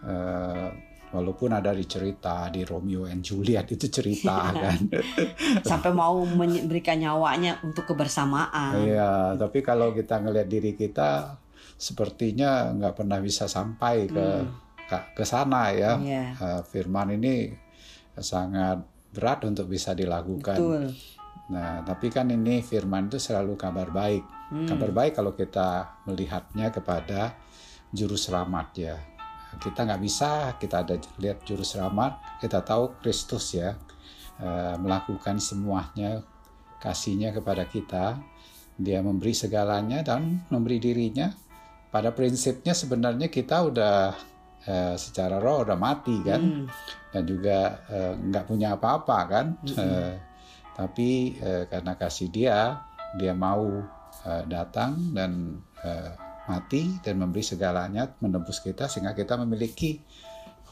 Uh, 0.00 0.89
walaupun 1.10 1.50
ada 1.54 1.74
di 1.74 1.84
cerita 1.86 2.46
di 2.50 2.62
Romeo 2.62 3.06
and 3.06 3.22
Juliet 3.22 3.66
itu 3.70 3.90
cerita 3.90 4.54
kan 4.54 4.80
sampai 5.70 5.90
mau 5.90 6.22
memberikan 6.22 6.98
nyawanya 6.98 7.58
untuk 7.66 7.90
kebersamaan 7.90 8.78
iya 8.78 9.34
tapi 9.34 9.62
kalau 9.62 9.90
kita 9.90 10.22
ngelihat 10.22 10.48
diri 10.48 10.78
kita 10.78 11.34
sepertinya 11.74 12.70
nggak 12.70 12.94
pernah 12.94 13.18
bisa 13.18 13.50
sampai 13.50 14.06
ke 14.06 14.26
hmm 14.42 14.70
ke 15.14 15.22
sana 15.22 15.70
ya. 15.70 15.94
Yeah. 16.02 16.34
Uh, 16.36 16.62
firman 16.66 17.14
ini 17.14 17.54
sangat 18.18 18.82
berat 19.14 19.46
untuk 19.46 19.70
bisa 19.70 19.94
dilakukan. 19.94 20.58
Betul. 20.58 20.84
Nah, 21.50 21.82
tapi 21.82 22.10
kan 22.14 22.30
ini 22.30 22.62
firman 22.62 23.10
itu 23.10 23.18
selalu 23.18 23.54
kabar 23.54 23.90
baik. 23.90 24.22
Hmm. 24.50 24.66
Kabar 24.66 24.90
baik 24.90 25.12
kalau 25.18 25.34
kita 25.34 26.02
melihatnya 26.06 26.70
kepada 26.74 27.38
juru 27.90 28.14
selamat 28.18 28.68
ya. 28.78 28.96
Kita 29.58 29.82
nggak 29.82 30.02
bisa 30.02 30.54
kita 30.60 30.86
ada 30.86 30.94
lihat 31.18 31.42
juru 31.42 31.66
selamat, 31.66 32.38
kita 32.38 32.62
tahu 32.62 33.00
Kristus 33.02 33.56
ya 33.56 33.74
uh, 34.38 34.74
melakukan 34.78 35.42
semuanya 35.42 36.22
kasihnya 36.78 37.34
kepada 37.34 37.66
kita. 37.66 38.20
Dia 38.80 39.02
memberi 39.04 39.34
segalanya 39.34 40.00
dan 40.06 40.46
memberi 40.48 40.78
dirinya. 40.80 41.28
Pada 41.90 42.14
prinsipnya 42.14 42.70
sebenarnya 42.70 43.26
kita 43.26 43.66
udah 43.66 44.14
uh, 44.66 44.94
secara 44.94 45.42
roh 45.42 45.66
udah 45.66 45.78
mati 45.78 46.20
kan 46.20 46.38
hmm. 46.40 46.66
dan 47.10 47.22
juga 47.26 47.82
uh, 47.88 48.14
nggak 48.14 48.44
punya 48.46 48.78
apa-apa 48.78 49.18
kan 49.26 49.46
hmm. 49.64 49.74
uh, 49.74 50.14
tapi 50.76 51.34
uh, 51.40 51.64
karena 51.68 51.92
kasih 51.96 52.28
dia 52.30 52.58
dia 53.18 53.34
mau 53.34 53.66
uh, 54.24 54.42
datang 54.46 55.12
dan 55.16 55.60
uh, 55.82 56.29
mati 56.50 56.98
dan 57.06 57.22
memberi 57.22 57.46
segalanya 57.46 58.10
menembus 58.18 58.58
kita 58.58 58.90
sehingga 58.90 59.14
kita 59.14 59.38
memiliki 59.38 60.02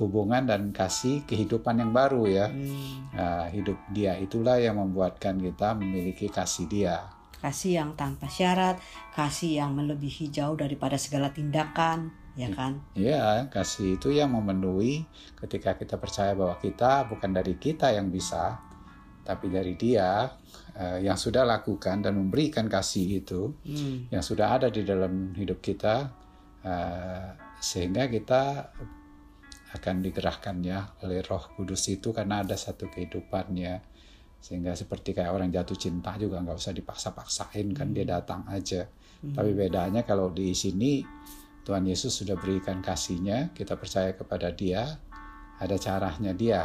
hubungan 0.03 0.47
dan 0.47 0.75
kasih 0.75 1.23
kehidupan 1.27 1.79
yang 1.79 1.95
baru 1.95 2.27
ya 2.27 2.47
hmm. 2.51 3.15
uh, 3.15 3.47
hidup 3.55 3.79
dia 3.95 4.19
itulah 4.19 4.59
yang 4.59 4.83
membuatkan 4.83 5.39
kita 5.39 5.79
memiliki 5.79 6.27
kasih 6.27 6.67
dia 6.67 7.07
kasih 7.39 7.79
yang 7.79 7.91
tanpa 7.95 8.27
syarat 8.27 8.83
kasih 9.15 9.63
yang 9.63 9.79
melebihi 9.79 10.35
jauh 10.35 10.59
daripada 10.59 10.99
segala 10.99 11.31
tindakan 11.31 12.11
ya 12.39 12.55
kan? 12.55 12.79
Iya, 12.95 13.51
kasih 13.51 13.99
itu 13.99 14.15
yang 14.15 14.31
memenuhi 14.31 15.03
ketika 15.43 15.75
kita 15.75 15.99
percaya 15.99 16.39
bahwa 16.39 16.55
kita 16.63 17.11
bukan 17.11 17.35
dari 17.35 17.59
kita 17.59 17.91
yang 17.91 18.15
bisa, 18.15 18.63
tapi 19.27 19.51
dari 19.51 19.75
Dia 19.75 20.31
uh, 20.79 20.99
yang 21.03 21.19
sudah 21.19 21.43
lakukan 21.43 22.01
dan 22.01 22.15
memberikan 22.15 22.71
kasih 22.71 23.21
itu, 23.27 23.53
hmm. 23.67 24.15
yang 24.15 24.23
sudah 24.23 24.57
ada 24.57 24.71
di 24.71 24.87
dalam 24.87 25.35
hidup 25.35 25.59
kita, 25.59 26.09
uh, 26.63 27.29
sehingga 27.59 28.07
kita 28.07 28.73
akan 29.69 30.01
digerakkan 30.01 30.65
ya 30.65 30.97
oleh 31.05 31.21
Roh 31.21 31.53
Kudus 31.53 31.93
itu 31.93 32.09
karena 32.17 32.41
ada 32.41 32.57
satu 32.57 32.89
kehidupannya 32.89 33.85
sehingga 34.39 34.73
seperti 34.73 35.13
kayak 35.13 35.35
orang 35.35 35.51
jatuh 35.51 35.77
cinta 35.77 36.15
juga 36.15 36.41
nggak 36.41 36.57
usah 36.57 36.73
dipaksa-paksain 36.73 37.75
kan 37.75 37.91
dia 37.91 38.07
Hmm. 38.07 38.15
datang 38.17 38.43
aja 38.49 38.87
Hmm. 39.19 39.35
tapi 39.35 39.51
bedanya 39.53 40.07
kalau 40.07 40.31
di 40.31 40.55
sini 40.55 41.03
Tuhan 41.67 41.85
Yesus 41.85 42.23
sudah 42.23 42.39
berikan 42.39 42.81
kasihnya 42.81 43.53
kita 43.53 43.77
percaya 43.77 44.15
kepada 44.15 44.55
dia 44.55 44.89
ada 45.59 45.77
caranya 45.77 46.33
dia 46.33 46.63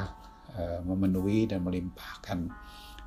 eh, 0.54 0.80
memenuhi 0.86 1.50
dan 1.50 1.66
melimpahkan 1.66 2.46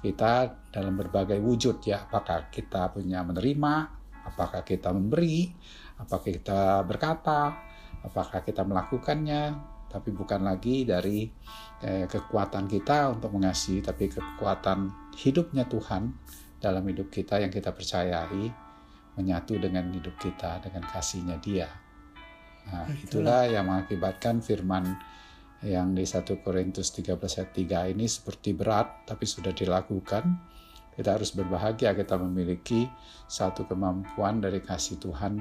kita 0.03 0.67
dalam 0.73 0.95
berbagai 0.97 1.39
wujud 1.41 1.83
ya. 1.85 2.07
Apakah 2.09 2.49
kita 2.53 2.93
punya 2.93 3.23
menerima 3.23 3.75
apakah 4.27 4.67
kita 4.67 4.91
memberi 4.91 5.47
apakah 6.03 6.27
kita 6.27 6.83
berkata 6.83 7.55
apakah 8.03 8.43
kita 8.43 8.63
melakukannya. 8.67 9.75
Tapi 9.87 10.13
bukan 10.13 10.45
lagi 10.45 10.85
dari 10.85 11.25
eh, 11.81 12.05
kekuatan 12.05 12.69
kita 12.69 13.17
untuk 13.17 13.33
mengasihi 13.33 13.81
tapi 13.81 14.11
kekuatan 14.11 15.13
hidupnya 15.17 15.65
Tuhan 15.65 16.13
dalam 16.61 16.85
hidup 16.85 17.09
kita 17.09 17.41
yang 17.41 17.49
kita 17.49 17.73
percayai 17.73 18.51
menyatu 19.17 19.57
dengan 19.57 19.89
hidup 19.89 20.21
kita 20.21 20.61
dengan 20.61 20.85
kasihnya 20.85 21.41
Dia. 21.41 21.71
Nah, 22.67 22.85
itulah 22.99 23.47
yang 23.47 23.71
mengakibatkan 23.71 24.43
firman 24.43 24.99
yang 25.63 25.93
di 25.93 26.05
1 26.05 26.45
Korintus 26.45 26.93
13 26.93 27.17
ayat 27.17 27.51
3 27.53 27.93
ini 27.93 28.05
seperti 28.05 28.53
berat 28.53 29.05
tapi 29.05 29.25
sudah 29.25 29.53
dilakukan. 29.53 30.25
Kita 30.93 31.13
harus 31.13 31.33
berbahagia 31.33 31.93
kita 31.93 32.17
memiliki 32.17 32.89
satu 33.29 33.69
kemampuan 33.69 34.41
dari 34.41 34.61
kasih 34.61 34.97
Tuhan 34.97 35.37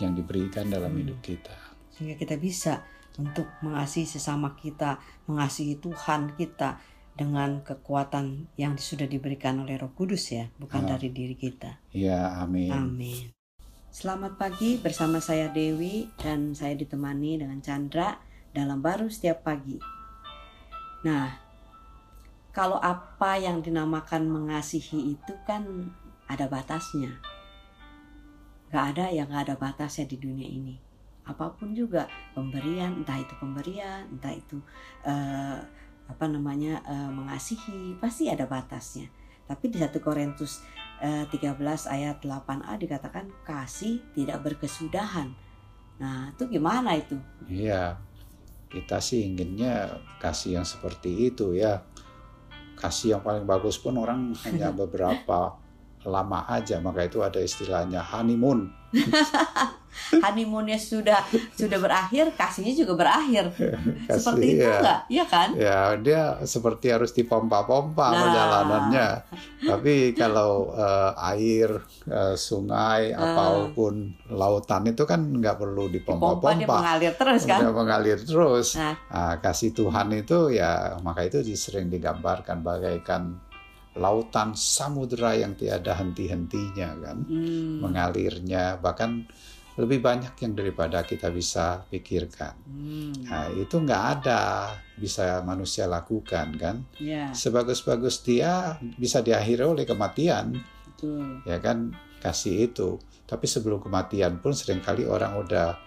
yang 0.00 0.12
diberikan 0.12 0.68
dalam 0.68 0.92
Hmm. 0.92 1.00
hidup 1.04 1.20
kita. 1.22 1.54
sehingga 1.88 2.14
kita 2.14 2.38
bisa 2.38 2.86
untuk 3.18 3.50
mengasihi 3.58 4.06
sesama 4.06 4.54
kita, 4.54 5.02
mengasihi 5.26 5.82
Tuhan 5.82 6.38
kita 6.38 6.78
dengan 7.18 7.58
kekuatan 7.66 8.46
yang 8.54 8.78
sudah 8.78 9.10
diberikan 9.10 9.58
oleh 9.58 9.74
Roh 9.74 9.90
Kudus 9.90 10.30
ya, 10.30 10.46
bukan 10.62 10.86
Ah. 10.86 10.94
dari 10.94 11.10
diri 11.10 11.34
kita. 11.34 11.82
Ya, 11.90 12.38
amin. 12.38 12.70
Amin. 12.70 13.34
Selamat 13.90 14.38
pagi 14.38 14.78
bersama 14.78 15.18
saya 15.18 15.50
Dewi 15.50 16.06
dan 16.22 16.54
saya 16.54 16.78
ditemani 16.78 17.42
dengan 17.42 17.58
Chandra 17.58 18.14
dalam 18.58 18.82
baru 18.82 19.06
setiap 19.06 19.46
pagi. 19.46 19.78
Nah, 21.06 21.30
kalau 22.50 22.82
apa 22.82 23.38
yang 23.38 23.62
dinamakan 23.62 24.26
mengasihi 24.26 25.14
itu 25.14 25.32
kan 25.46 25.94
ada 26.26 26.50
batasnya. 26.50 27.14
Gak 28.74 28.98
ada 28.98 29.14
yang 29.14 29.30
gak 29.30 29.46
ada 29.46 29.54
batasnya 29.54 30.10
di 30.10 30.18
dunia 30.18 30.50
ini. 30.50 30.74
Apa 31.22 31.54
pun 31.54 31.70
juga 31.70 32.10
pemberian, 32.34 32.98
entah 32.98 33.22
itu 33.22 33.30
pemberian, 33.38 34.10
entah 34.10 34.34
itu 34.34 34.58
eh, 35.06 35.60
apa 36.08 36.24
namanya 36.26 36.82
eh, 36.82 37.10
mengasihi, 37.14 37.94
pasti 38.02 38.26
ada 38.26 38.50
batasnya. 38.50 39.06
Tapi 39.46 39.70
di 39.70 39.78
1 39.78 39.94
Korintus 40.02 40.66
eh, 40.98 41.30
13 41.30 41.54
ayat 41.88 42.18
8a 42.26 42.74
dikatakan 42.74 43.30
kasih 43.46 44.02
tidak 44.18 44.42
berkesudahan. 44.42 45.30
Nah, 46.02 46.34
itu 46.34 46.58
gimana 46.58 46.98
itu? 46.98 47.16
Iya, 47.46 47.98
kita 48.68 49.00
sih 49.00 49.24
inginnya 49.24 50.00
kasih 50.20 50.60
yang 50.60 50.66
seperti 50.68 51.32
itu 51.32 51.56
ya. 51.56 51.82
Kasih 52.78 53.18
yang 53.18 53.22
paling 53.24 53.48
bagus 53.48 53.80
pun 53.80 53.96
orang 53.98 54.36
hanya 54.46 54.70
beberapa 54.80 55.58
lama 56.04 56.46
aja, 56.46 56.78
maka 56.78 57.02
itu 57.02 57.18
ada 57.20 57.38
istilahnya 57.38 57.98
honeymoon. 58.00 58.70
Honeymoonnya 59.98 60.78
sudah 60.78 61.20
sudah 61.52 61.76
berakhir, 61.76 62.30
kasihnya 62.32 62.70
juga 62.72 62.94
berakhir. 62.96 63.50
Kasih, 64.08 64.14
Seperti 64.14 64.46
itu 64.48 64.62
ya. 64.62 64.78
enggak? 64.78 64.98
Iya 65.10 65.24
kan? 65.26 65.48
Ya, 65.52 65.78
dia 65.98 66.22
seperti 66.44 66.86
harus 66.88 67.10
dipompa-pompa 67.12 68.06
Nah. 68.08 68.20
perjalanannya. 68.22 69.08
Tapi 69.66 69.94
kalau 70.14 70.70
eh, 70.70 71.12
air, 71.34 71.68
eh, 72.06 72.34
sungai, 72.34 73.10
Ah. 73.10 73.34
apa 73.34 73.44
pun 73.74 73.94
lautan 74.30 74.86
itu 74.86 75.02
kan 75.02 75.18
nggak 75.20 75.58
perlu 75.58 75.84
Pompa 75.84 75.90
dia 75.90 75.98
dipompa-pompa. 75.98 76.74
mengalir 76.78 77.12
terus 77.12 77.42
kan? 77.44 77.58
Udah 77.60 77.74
mengalir 77.74 78.18
terus. 78.18 78.68
Nah. 78.78 78.94
Nah, 79.10 79.34
kasih 79.42 79.74
Tuhan 79.74 80.14
itu 80.14 80.54
ya 80.54 80.94
maka 81.02 81.26
itu 81.26 81.42
sering 81.50 81.90
digambarkan 81.90 82.62
bagaikan 82.62 83.34
lautan 83.98 84.54
samudera 84.54 85.34
yang 85.34 85.58
tiada 85.58 85.98
henti-hentinya 85.98 86.90
kan 87.02 87.18
Hmm. 87.26 87.82
mengalirnya 87.82 88.78
bahkan 88.78 89.26
lebih 89.78 90.02
banyak 90.02 90.34
yang 90.42 90.58
daripada 90.58 91.06
kita 91.06 91.30
bisa 91.30 91.86
pikirkan. 91.86 92.50
Hmm. 92.66 93.14
Nah, 93.22 93.46
itu 93.54 93.78
nggak 93.78 94.02
ada 94.18 94.74
bisa 94.98 95.38
manusia 95.46 95.86
lakukan 95.86 96.50
kan. 96.58 96.82
Ya, 96.98 97.30
Sebagus-bagus 97.30 98.26
dia 98.26 98.74
bisa 98.98 99.22
diakhiri 99.22 99.62
oleh 99.62 99.86
kematian, 99.86 100.58
betul. 100.82 101.46
ya 101.46 101.62
kan 101.62 101.94
kasih 102.18 102.66
itu. 102.74 102.98
Tapi 103.22 103.46
sebelum 103.46 103.78
kematian 103.78 104.42
pun 104.42 104.50
sering 104.50 104.82
kali 104.82 105.06
orang 105.06 105.38
udah 105.38 105.78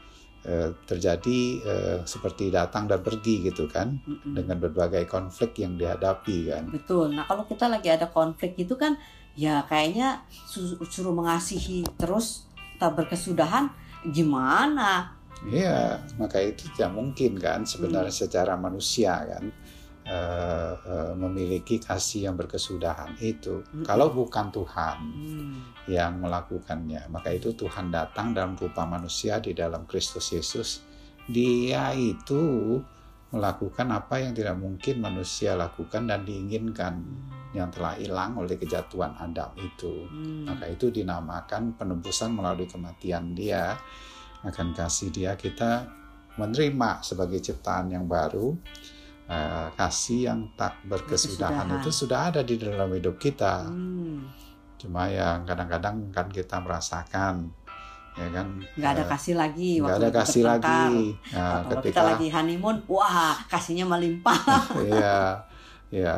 eh, 0.42 0.74
terjadi 0.86 1.40
eh, 1.62 1.98
seperti 2.04 2.50
datang 2.50 2.90
dan 2.90 3.02
pergi 3.02 3.46
gitu 3.46 3.70
kan 3.70 3.98
Mm-mm. 4.02 4.34
dengan 4.34 4.58
berbagai 4.58 5.06
konflik 5.06 5.62
yang 5.62 5.78
dihadapi 5.78 6.50
kan. 6.50 6.64
Betul. 6.74 7.14
Nah, 7.14 7.26
kalau 7.30 7.46
kita 7.46 7.70
lagi 7.70 7.90
ada 7.94 8.10
konflik 8.10 8.58
itu 8.58 8.74
kan 8.74 8.98
ya 9.32 9.64
kayaknya 9.64 10.26
su- 10.28 10.76
suruh 10.84 11.16
mengasihi 11.16 11.88
terus 11.96 12.50
tak 12.82 12.98
berkesudahan 12.98 13.70
gimana? 14.10 15.16
Iya, 15.42 15.98
maka 16.22 16.38
itu 16.38 16.70
tidak 16.78 16.94
mungkin 16.94 17.42
kan 17.42 17.66
sebenarnya 17.66 18.14
Hmm. 18.14 18.22
secara 18.30 18.54
manusia 18.54 19.18
kan 19.26 19.50
eh, 20.12 21.14
memiliki 21.16 21.80
kasih 21.80 22.28
yang 22.28 22.36
berkesudahan 22.36 23.16
itu. 23.24 23.64
Mm-mm. 23.64 23.88
Kalau 23.88 24.12
bukan 24.12 24.52
Tuhan 24.52 24.98
Hmm. 25.02 25.56
yang 25.88 26.20
melakukannya, 26.20 27.08
maka 27.08 27.32
itu 27.32 27.56
Tuhan 27.56 27.90
datang 27.90 28.36
dalam 28.36 28.60
rupa 28.60 28.84
manusia 28.84 29.40
di 29.40 29.56
dalam 29.56 29.88
Kristus 29.88 30.36
Yesus. 30.36 30.84
Dia 31.32 31.96
itu 31.96 32.76
melakukan 33.32 33.88
apa 33.96 34.20
yang 34.20 34.36
tidak 34.36 34.60
mungkin 34.60 35.00
manusia 35.00 35.56
lakukan 35.56 36.04
dan 36.04 36.28
diinginkan 36.28 37.00
yang 37.56 37.72
telah 37.72 37.96
hilang 37.96 38.36
oleh 38.36 38.60
kejatuhan 38.60 39.16
Adam 39.16 39.56
itu. 39.56 40.08
Hmm. 40.12 40.52
Maka 40.52 40.68
itu 40.68 40.92
dinamakan 40.92 41.80
penebusan 41.80 42.36
melalui 42.36 42.68
kematian 42.68 43.32
dia. 43.32 43.80
Akan 44.44 44.76
kasih 44.76 45.14
dia 45.14 45.40
kita 45.40 45.88
menerima 46.36 47.04
sebagai 47.04 47.40
ciptaan 47.40 47.92
yang 47.96 48.08
baru. 48.08 48.56
Eh, 49.32 49.68
kasih 49.80 50.28
yang 50.28 50.44
tak 50.60 50.76
berkesudahan 50.84 51.64
Berkesudahan. 51.64 51.88
itu 51.88 51.92
sudah 51.96 52.20
ada 52.28 52.42
di 52.44 52.60
dalam 52.60 52.92
hidup 52.92 53.16
kita. 53.16 53.64
Hmm. 53.64 54.28
Cuma 54.76 55.08
ya 55.08 55.40
kadang-kadang 55.48 56.12
kan 56.12 56.28
kita 56.28 56.60
merasakan 56.60 57.48
ya 58.12 58.28
kan 58.28 58.60
nggak 58.76 58.92
ada 58.92 59.04
eh, 59.04 59.08
kasih 59.08 59.36
lagi 59.40 59.80
nggak 59.80 60.00
ada 60.04 60.12
kasih 60.12 60.44
lagi. 60.44 61.16
Nah, 61.32 61.64
kalau 61.64 61.64
kita 61.64 61.76
ketika 61.80 62.02
lagi 62.04 62.28
honeymoon, 62.28 62.78
wah 62.92 63.40
kasihnya 63.48 63.88
melimpah. 63.88 64.36
Iya, 64.92 65.48
ya 65.88 66.16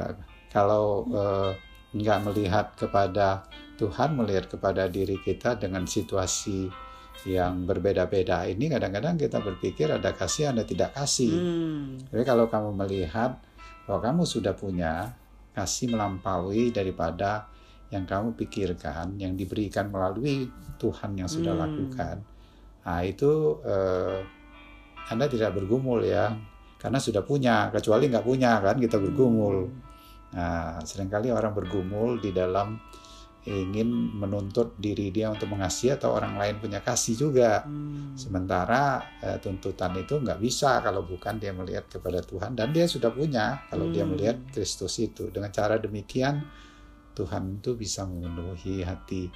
kalau 0.49 1.05
eh, 1.13 1.51
nggak 1.93 2.19
melihat 2.25 2.73
kepada 2.73 3.45
Tuhan, 3.77 4.17
melihat 4.17 4.49
kepada 4.49 4.89
diri 4.89 5.21
kita 5.21 5.53
dengan 5.61 5.85
situasi 5.85 6.65
yang 7.23 7.63
berbeda-beda 7.63 8.43
ini, 8.49 8.67
kadang-kadang 8.67 9.15
kita 9.15 9.39
berpikir 9.39 9.87
ada 9.87 10.11
kasih, 10.11 10.51
ada 10.51 10.67
tidak 10.67 10.91
kasih. 10.91 11.31
Hmm. 11.31 12.01
Tapi 12.09 12.23
kalau 12.27 12.51
kamu 12.51 12.75
melihat 12.75 13.39
bahwa 13.87 13.99
kamu 14.03 14.23
sudah 14.27 14.51
punya 14.57 15.13
kasih 15.55 15.93
melampaui 15.93 16.73
daripada 16.73 17.47
yang 17.93 18.03
kamu 18.03 18.33
pikirkan, 18.35 19.15
yang 19.21 19.37
diberikan 19.37 19.87
melalui 19.93 20.49
Tuhan 20.81 21.15
yang 21.15 21.29
sudah 21.29 21.53
Hmm. 21.53 21.63
lakukan, 21.63 22.15
nah 22.83 22.99
itu 23.05 23.61
eh, 23.63 24.19
Anda 25.07 25.29
tidak 25.29 25.53
bergumul 25.55 26.03
ya, 26.03 26.33
karena 26.81 26.99
sudah 26.99 27.23
punya. 27.23 27.71
Kecuali 27.71 28.11
nggak 28.11 28.25
punya 28.27 28.59
kan, 28.59 28.75
kita 28.75 28.99
bergumul. 28.99 29.71
Nah, 30.33 30.81
sering 30.81 31.07
kali 31.07 31.29
orang 31.29 31.53
bergumul 31.53 32.17
di 32.17 32.33
dalam 32.33 32.75
ingin 33.43 33.87
menuntut 34.15 34.79
diri 34.79 35.11
dia 35.11 35.27
untuk 35.27 35.51
mengasihi 35.51 35.99
atau 35.99 36.15
orang 36.15 36.39
lain 36.39 36.63
punya 36.63 36.79
kasih 36.79 37.15
juga. 37.19 37.67
Hmm. 37.67 38.15
Sementara 38.15 39.03
eh, 39.19 39.37
tuntutan 39.43 39.91
itu 39.99 40.19
nggak 40.23 40.39
bisa 40.39 40.79
kalau 40.79 41.03
bukan 41.03 41.39
dia 41.39 41.51
melihat 41.51 41.87
kepada 41.91 42.23
Tuhan 42.23 42.55
dan 42.55 42.71
dia 42.71 42.87
sudah 42.87 43.11
punya 43.11 43.67
kalau 43.67 43.91
dia 43.91 44.07
Hmm. 44.07 44.15
melihat 44.15 44.37
Kristus 44.51 44.95
itu. 45.03 45.27
Dengan 45.27 45.51
cara 45.51 45.75
demikian 45.75 46.39
Tuhan 47.13 47.59
itu 47.59 47.75
bisa 47.75 48.07
memenuhi 48.07 48.81
hati 48.81 49.27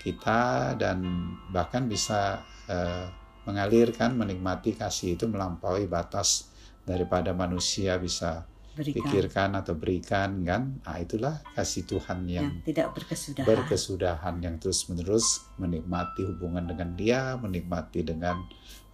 kita 0.00 0.74
dan 0.80 1.04
bahkan 1.52 1.84
bisa 1.84 2.40
eh, 2.64 3.06
mengalirkan 3.44 4.16
menikmati 4.16 4.76
kasih 4.76 5.20
itu 5.20 5.28
melampaui 5.28 5.84
batas 5.84 6.48
daripada 6.84 7.36
manusia 7.36 8.00
bisa 8.00 8.44
Berikan 8.80 9.04
pikirkan 9.04 9.50
atau 9.60 9.76
berikan 9.76 10.40
kan. 10.40 10.80
Nah, 10.80 10.96
itulah 10.96 11.44
kasih 11.52 11.84
Tuhan 11.84 12.24
yang 12.24 12.48
yang 12.48 12.64
tidak 12.64 12.96
berkesudahan. 12.96 13.44
berkesudahan 13.44 14.34
yang 14.40 14.56
terus-menerus 14.56 15.44
menikmati 15.60 16.24
hubungan 16.24 16.64
dengan 16.64 16.96
dia, 16.96 17.36
menikmati 17.36 18.00
dengan 18.00 18.40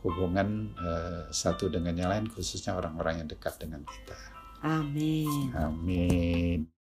hubungan 0.03 0.75
eh, 0.75 1.22
satu 1.31 1.70
dengan 1.70 1.94
yang 1.94 2.11
lain, 2.11 2.27
khususnya 2.27 2.75
orang-orang 2.75 3.22
yang 3.22 3.29
dekat 3.31 3.55
dengan 3.62 3.87
kita. 3.87 4.18
Amin. 4.66 5.55
Amin. 5.55 6.75